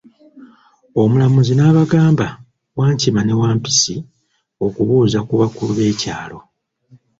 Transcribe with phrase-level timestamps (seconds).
[1.01, 2.27] Omulamuzi n'abagamba
[2.77, 3.95] ,Wankima ne Wampisi
[4.65, 6.39] okubuuza ku bakulu be kyalo.